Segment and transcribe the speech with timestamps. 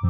[0.00, 0.08] Há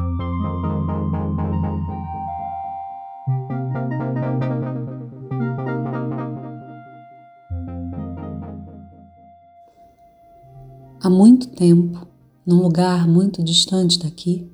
[11.09, 12.07] muito tempo,
[12.45, 14.47] num lugar muito distante daqui,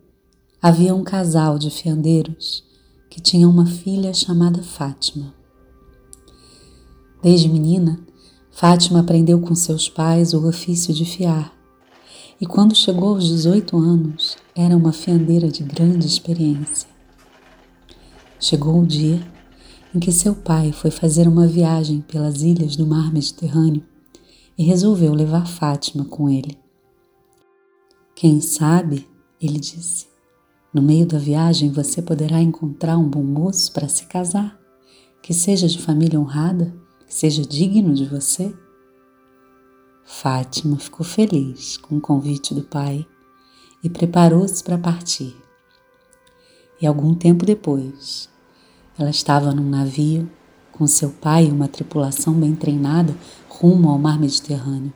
[0.61, 2.63] havia um casal de fiandeiros
[3.09, 5.33] que tinha uma filha chamada Fátima.
[7.21, 7.99] Desde menina,
[8.51, 11.54] Fátima aprendeu com seus pais o ofício de fiar
[12.39, 16.87] e, quando chegou aos 18 anos, era uma fiandeira de grande experiência.
[18.39, 19.21] Chegou o dia
[19.93, 23.83] em que seu pai foi fazer uma viagem pelas ilhas do mar Mediterrâneo
[24.57, 26.57] e resolveu levar Fátima com ele.
[28.13, 29.07] Quem sabe,
[29.41, 30.07] ele disse,
[30.73, 34.59] no meio da viagem você poderá encontrar um bom moço para se casar,
[35.21, 36.75] que seja de família honrada,
[37.07, 38.53] que seja digno de você.
[40.07, 43.07] Fátima ficou feliz com o convite do pai
[43.83, 45.35] e preparou-se para partir.
[46.79, 48.29] E algum tempo depois,
[48.99, 50.29] ela estava num navio
[50.71, 53.17] com seu pai e uma tripulação bem treinada
[53.49, 54.93] rumo ao mar Mediterrâneo.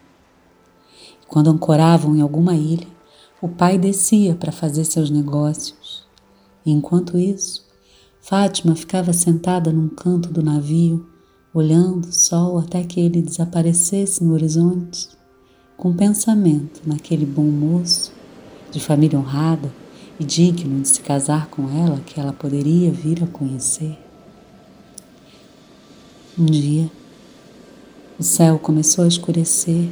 [1.27, 2.87] Quando ancoravam em alguma ilha,
[3.41, 6.07] o pai descia para fazer seus negócios.
[6.63, 7.65] E enquanto isso,
[8.21, 11.08] Fátima ficava sentada num canto do navio,
[11.53, 15.09] olhando o sol até que ele desaparecesse no horizonte,
[15.75, 18.11] com pensamento naquele bom moço,
[18.71, 19.71] de família honrada
[20.19, 23.97] e digno de se casar com ela que ela poderia vir a conhecer.
[26.37, 26.89] Um dia,
[28.19, 29.89] o céu começou a escurecer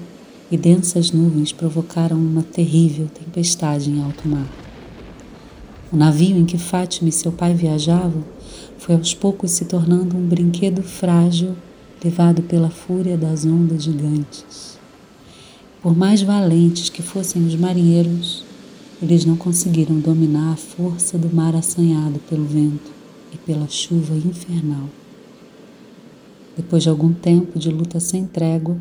[0.51, 4.66] e densas nuvens provocaram uma terrível tempestade em alto mar.
[5.91, 8.23] O navio em que Fátima e seu pai viajavam
[8.77, 11.55] foi aos poucos se tornando um brinquedo frágil
[12.03, 14.77] levado pela fúria das ondas gigantes.
[15.81, 18.43] Por mais valentes que fossem os marinheiros,
[19.01, 22.91] eles não conseguiram dominar a força do mar assanhado pelo vento
[23.33, 24.89] e pela chuva infernal.
[26.55, 28.75] Depois de algum tempo de luta sem trégua,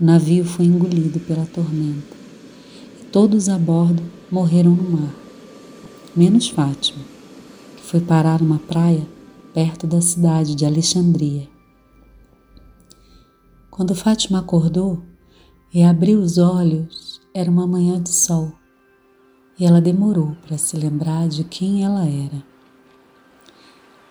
[0.00, 2.16] o navio foi engolido pela tormenta
[3.00, 5.14] e todos a bordo morreram no mar,
[6.18, 7.04] menos Fátima,
[7.76, 9.06] que foi parar numa praia
[9.54, 11.48] perto da cidade de Alexandria.
[13.70, 15.00] Quando Fátima acordou
[15.72, 18.52] e abriu os olhos, era uma manhã de sol
[19.56, 22.42] e ela demorou para se lembrar de quem ela era.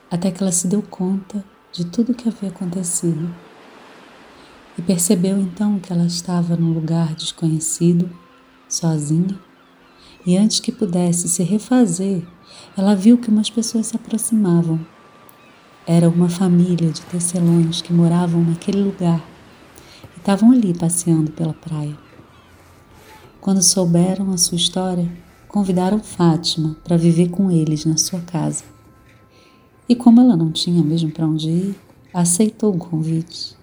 [0.10, 1.44] Até que ela se deu conta
[1.74, 3.36] de tudo o que havia acontecido
[4.78, 8.10] e percebeu então que ela estava num lugar desconhecido,
[8.70, 9.38] sozinha,
[10.28, 12.22] e antes que pudesse se refazer,
[12.76, 14.78] ela viu que umas pessoas se aproximavam.
[15.86, 19.26] Era uma família de tecelões que moravam naquele lugar
[20.14, 21.98] e estavam ali passeando pela praia.
[23.40, 25.10] Quando souberam a sua história,
[25.48, 28.66] convidaram Fátima para viver com eles na sua casa.
[29.88, 31.76] E como ela não tinha mesmo para onde ir,
[32.14, 33.56] aceitou o convite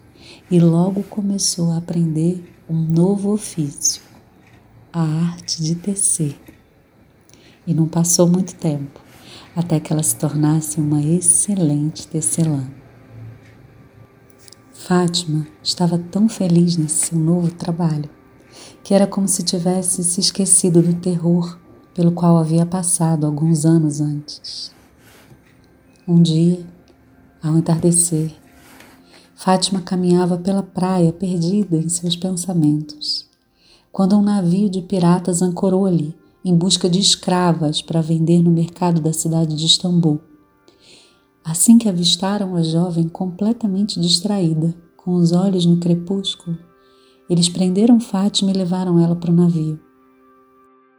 [0.51, 4.01] e logo começou a aprender um novo ofício,
[4.91, 6.44] a arte de tecer.
[7.67, 9.01] E não passou muito tempo
[9.57, 12.65] até que ela se tornasse uma excelente tecelã.
[14.73, 18.11] Fátima estava tão feliz nesse seu novo trabalho
[18.83, 21.59] que era como se tivesse se esquecido do terror
[21.95, 24.73] pelo qual havia passado alguns anos antes.
[26.07, 26.67] Um dia,
[27.43, 28.31] ao entardecer,
[29.35, 33.27] Fátima caminhava pela praia perdida em seus pensamentos,
[33.91, 39.00] quando um navio de piratas ancorou ali em busca de escravas para vender no mercado
[39.00, 40.21] da cidade de Istambul.
[41.43, 46.59] Assim que avistaram a jovem completamente distraída, com os olhos no crepúsculo,
[47.28, 49.81] eles prenderam Fátima e levaram ela para o navio.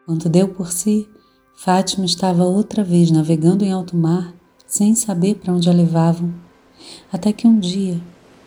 [0.06, 1.08] Quando deu por si,
[1.56, 4.34] Fátima estava outra vez navegando em alto mar,
[4.68, 6.34] sem saber para onde a levavam,
[7.12, 8.02] até que um dia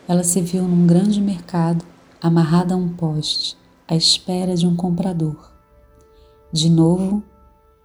[0.07, 1.85] ela se viu num grande mercado,
[2.21, 5.58] amarrada a um poste, à espera de um comprador.
[6.53, 7.23] De novo,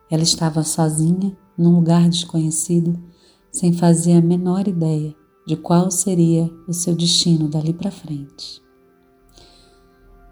[0.10, 2.98] ela estava sozinha, num lugar desconhecido,
[3.52, 5.16] sem fazer a menor ideia
[5.46, 8.62] de qual seria o seu destino dali para frente.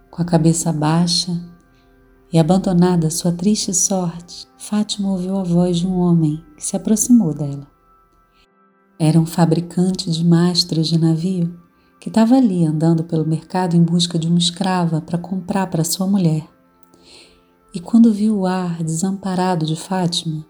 [0.09, 1.31] Com a cabeça baixa,
[2.33, 6.77] e abandonada à sua triste sorte, Fátima ouviu a voz de um homem que se
[6.77, 7.67] aproximou dela.
[8.97, 11.59] Era um fabricante de mastros de navio
[11.99, 16.07] que estava ali andando pelo mercado em busca de uma escrava para comprar para sua
[16.07, 16.50] mulher.
[17.73, 20.45] E quando viu o ar desamparado de Fátima,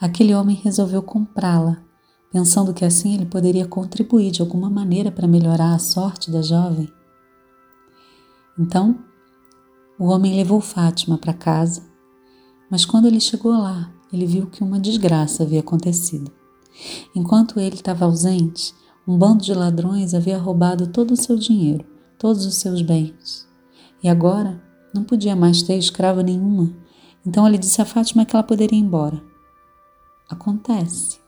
[0.00, 1.82] aquele homem resolveu comprá-la,
[2.30, 6.88] pensando que assim ele poderia contribuir de alguma maneira para melhorar a sorte da jovem.
[8.56, 9.00] Então,
[9.98, 11.82] o homem levou Fátima para casa,
[12.70, 16.30] mas quando ele chegou lá, ele viu que uma desgraça havia acontecido.
[17.16, 18.72] Enquanto ele estava ausente,
[19.06, 21.84] um bando de ladrões havia roubado todo o seu dinheiro,
[22.16, 23.48] todos os seus bens.
[24.02, 26.72] E agora não podia mais ter escrava nenhuma.
[27.26, 29.22] Então ele disse a Fátima que ela poderia ir embora.
[30.28, 31.18] Acontece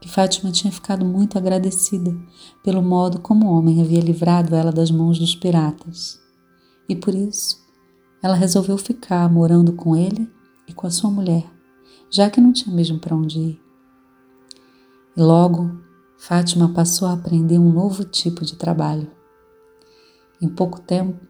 [0.00, 2.14] que Fátima tinha ficado muito agradecida
[2.62, 6.20] pelo modo como o homem havia livrado ela das mãos dos piratas.
[6.88, 7.62] E por isso
[8.22, 10.30] ela resolveu ficar morando com ele
[10.68, 11.44] e com a sua mulher,
[12.10, 13.62] já que não tinha mesmo para onde ir.
[15.16, 15.82] E logo
[16.18, 19.10] Fátima passou a aprender um novo tipo de trabalho.
[20.40, 21.20] Em pouco tempo,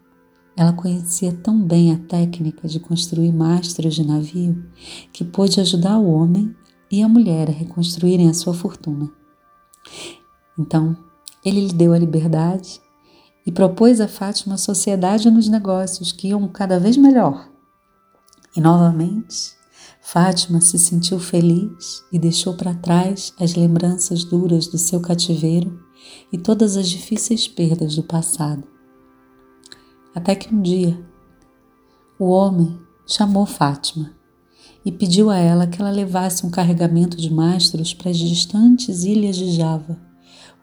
[0.55, 4.65] ela conhecia tão bem a técnica de construir mastros de navio
[5.11, 6.55] que pôde ajudar o homem
[6.89, 9.11] e a mulher a reconstruírem a sua fortuna.
[10.57, 10.95] Então,
[11.43, 12.81] ele lhe deu a liberdade
[13.45, 17.49] e propôs a Fátima sociedade nos negócios que iam cada vez melhor.
[18.55, 19.53] E novamente,
[20.01, 25.79] Fátima se sentiu feliz e deixou para trás as lembranças duras do seu cativeiro
[26.31, 28.74] e todas as difíceis perdas do passado.
[30.15, 30.97] Até que um dia,
[32.17, 34.13] o homem chamou Fátima
[34.85, 39.35] e pediu a ela que ela levasse um carregamento de mastros para as distantes ilhas
[39.35, 39.99] de Java,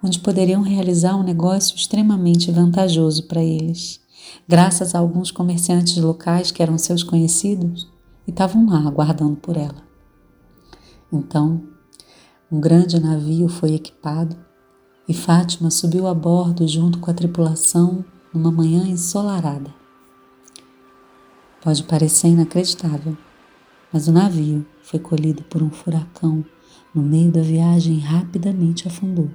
[0.02, 4.00] onde poderiam realizar um negócio extremamente vantajoso para eles,
[4.48, 7.86] graças a alguns comerciantes locais que eram seus conhecidos
[8.26, 9.82] e estavam lá aguardando por ela.
[11.12, 11.62] Então,
[12.50, 14.34] um grande navio foi equipado
[15.06, 18.02] e Fátima subiu a bordo junto com a tripulação
[18.32, 19.74] numa manhã ensolarada.
[21.60, 23.16] Pode parecer inacreditável,
[23.92, 26.44] mas o navio foi colhido por um furacão
[26.94, 29.30] no meio da viagem e rapidamente afundou.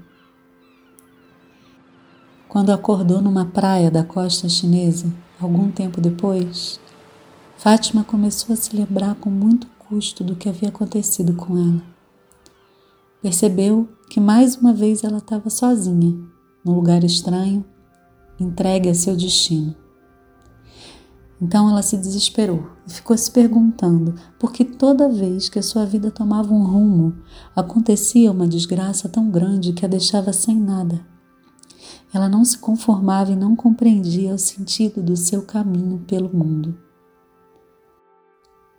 [2.49, 6.79] Quando acordou numa praia da costa chinesa, algum tempo depois,
[7.57, 11.81] Fátima começou a se lembrar com muito custo do que havia acontecido com ela.
[13.21, 16.17] Percebeu que mais uma vez ela estava sozinha,
[16.63, 17.65] num lugar estranho
[18.39, 19.75] entregue a seu destino.
[21.41, 25.85] Então ela se desesperou e ficou se perguntando por que toda vez que a sua
[25.85, 27.15] vida tomava um rumo,
[27.55, 31.05] acontecia uma desgraça tão grande que a deixava sem nada.
[32.11, 36.75] Ela não se conformava e não compreendia o sentido do seu caminho pelo mundo.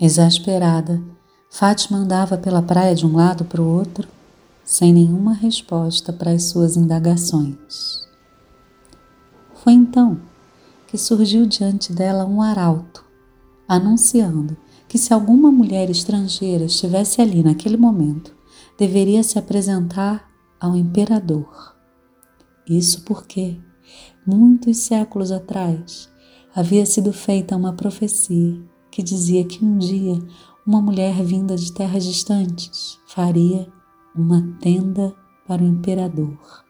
[0.00, 1.00] Exasperada,
[1.50, 4.08] Fátima andava pela praia de um lado para o outro,
[4.64, 8.07] sem nenhuma resposta para as suas indagações.
[9.68, 10.18] Foi então
[10.86, 13.04] que surgiu diante dela um arauto,
[13.68, 14.56] anunciando
[14.88, 18.34] que se alguma mulher estrangeira estivesse ali naquele momento,
[18.78, 20.26] deveria se apresentar
[20.58, 21.76] ao imperador.
[22.66, 23.60] Isso porque,
[24.26, 26.08] muitos séculos atrás,
[26.54, 28.58] havia sido feita uma profecia
[28.90, 30.18] que dizia que um dia
[30.66, 33.70] uma mulher vinda de terras distantes faria
[34.16, 35.14] uma tenda
[35.46, 36.67] para o imperador.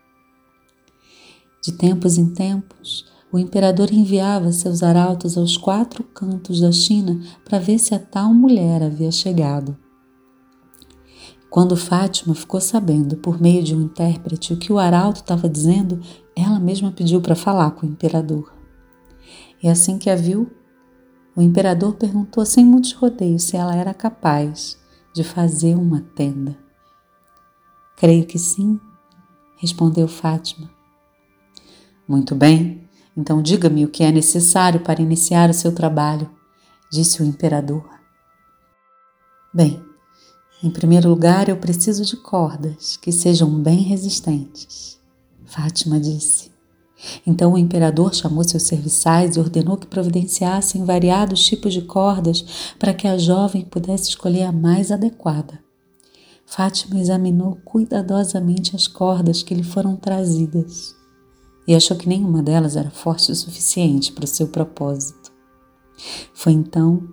[1.60, 7.58] De tempos em tempos, o imperador enviava seus arautos aos quatro cantos da China para
[7.58, 9.76] ver se a tal mulher havia chegado.
[11.50, 16.00] Quando Fátima ficou sabendo, por meio de um intérprete, o que o arauto estava dizendo,
[16.37, 18.52] ela mesma pediu para falar com o imperador.
[19.62, 20.50] E assim que a viu,
[21.34, 24.78] o imperador perguntou sem muitos rodeios se ela era capaz
[25.14, 26.56] de fazer uma tenda.
[27.96, 28.79] Creio que sim,
[29.56, 30.78] respondeu Fátima.
[32.08, 36.31] Muito bem, então diga-me o que é necessário para iniciar o seu trabalho,
[36.91, 37.86] disse o imperador.
[39.53, 39.79] Bem,
[40.62, 44.98] em primeiro lugar eu preciso de cordas que sejam bem resistentes,
[45.44, 46.50] Fátima disse.
[47.27, 52.94] Então o imperador chamou seus serviçais e ordenou que providenciassem variados tipos de cordas para
[52.94, 55.60] que a jovem pudesse escolher a mais adequada.
[56.46, 60.96] Fátima examinou cuidadosamente as cordas que lhe foram trazidas
[61.69, 65.31] e achou que nenhuma delas era forte o suficiente para o seu propósito.
[66.32, 67.06] Foi então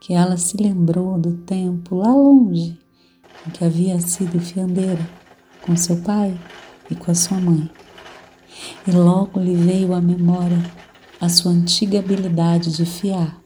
[0.00, 2.78] que ela se lembrou do tempo lá longe
[3.44, 5.04] em que havia sido fiandeira
[5.62, 6.38] com seu pai
[6.88, 7.68] e com a sua mãe.
[8.86, 10.62] E logo lhe veio à memória
[11.20, 13.42] a sua antiga habilidade de fiar.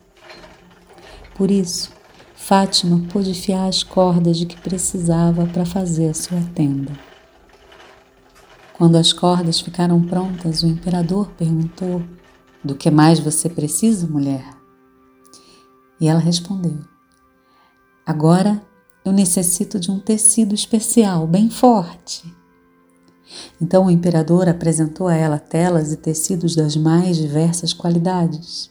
[1.35, 1.91] Por isso,
[2.35, 6.93] Fátima pôde fiar as cordas de que precisava para fazer a sua tenda.
[8.77, 12.03] Quando as cordas ficaram prontas, o imperador perguntou:
[12.63, 14.45] Do que mais você precisa, mulher?
[15.99, 16.79] E ela respondeu:
[18.05, 18.63] Agora
[19.03, 22.35] eu necessito de um tecido especial, bem forte.
[23.61, 28.71] Então o imperador apresentou a ela telas e tecidos das mais diversas qualidades,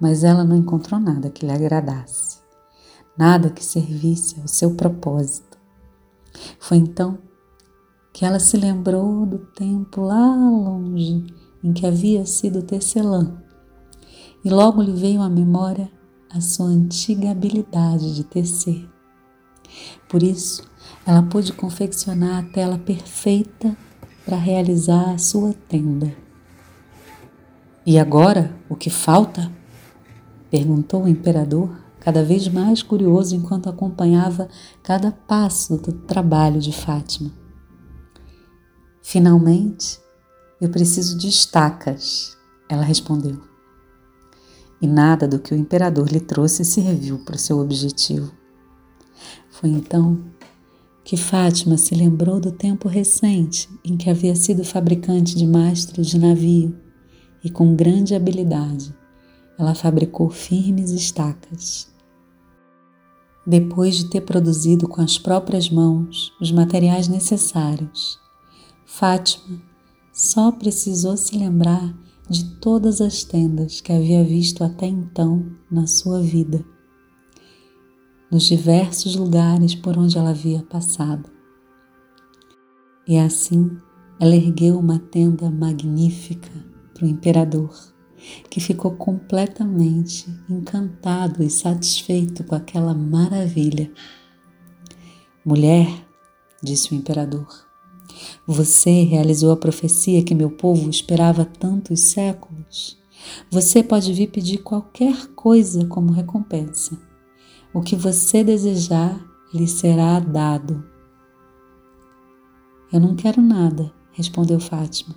[0.00, 2.38] mas ela não encontrou nada que lhe agradasse.
[3.18, 5.58] nada que servisse ao seu propósito.
[6.58, 7.18] Foi então
[8.12, 11.26] que ela se lembrou do tempo lá longe
[11.62, 13.34] em que havia sido tecelã,
[14.44, 15.90] e logo lhe veio à memória
[16.30, 18.88] a sua antiga habilidade de tecer.
[20.08, 20.62] Por isso,
[21.06, 23.76] ela pôde confeccionar a tela perfeita
[24.24, 26.14] para realizar a sua tenda.
[27.84, 29.50] E agora, o que falta?
[30.50, 34.48] perguntou o imperador, cada vez mais curioso enquanto acompanhava
[34.82, 37.39] cada passo do trabalho de Fátima.
[39.10, 39.98] Finalmente,
[40.60, 42.38] eu preciso de estacas,
[42.68, 43.40] ela respondeu.
[44.80, 48.30] E nada do que o imperador lhe trouxe serviu para o seu objetivo.
[49.50, 50.16] Foi então
[51.02, 56.16] que Fátima se lembrou do tempo recente em que havia sido fabricante de mastros de
[56.16, 56.78] navio
[57.42, 58.94] e, com grande habilidade,
[59.58, 61.88] ela fabricou firmes estacas.
[63.44, 68.20] Depois de ter produzido com as próprias mãos os materiais necessários,
[68.92, 69.62] Fátima
[70.12, 71.96] só precisou se lembrar
[72.28, 76.64] de todas as tendas que havia visto até então na sua vida
[78.28, 81.30] nos diversos lugares por onde ela havia passado.
[83.06, 83.78] E assim
[84.18, 86.50] ela ergueu uma tenda magnífica
[86.92, 87.72] para o imperador,
[88.50, 93.90] que ficou completamente encantado e satisfeito com aquela maravilha.
[95.44, 95.88] Mulher,
[96.60, 97.69] disse o imperador,
[98.46, 102.98] você realizou a profecia que meu povo esperava tantos séculos.
[103.50, 106.98] Você pode vir pedir qualquer coisa como recompensa.
[107.72, 109.20] O que você desejar
[109.52, 110.84] lhe será dado.
[112.92, 115.14] Eu não quero nada, respondeu Fátima.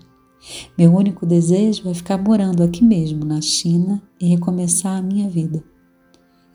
[0.78, 5.64] Meu único desejo é ficar morando aqui mesmo, na China, e recomeçar a minha vida.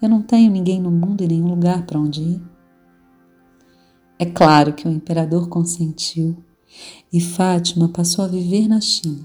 [0.00, 2.42] Eu não tenho ninguém no mundo e nenhum lugar para onde ir.
[4.20, 6.36] É claro que o imperador consentiu
[7.12, 9.24] e Fátima passou a viver na China.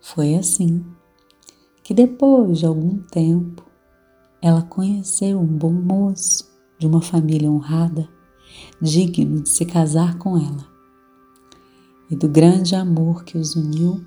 [0.00, 0.86] Foi assim
[1.82, 3.66] que, depois de algum tempo,
[4.40, 8.08] ela conheceu um bom moço de uma família honrada,
[8.80, 10.64] digno de se casar com ela.
[12.08, 14.06] E do grande amor que os uniu,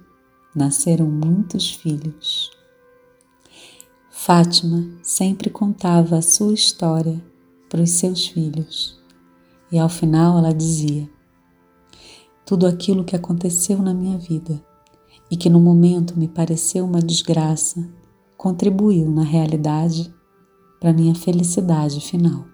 [0.56, 2.50] nasceram muitos filhos.
[4.10, 7.22] Fátima sempre contava a sua história
[7.70, 8.99] para os seus filhos
[9.72, 11.10] e ao final ela dizia:
[12.46, 14.62] Tudo aquilo que aconteceu na minha vida
[15.30, 17.88] e que no momento me pareceu uma desgraça
[18.38, 20.14] contribuiu na realidade
[20.80, 22.49] para minha felicidade final.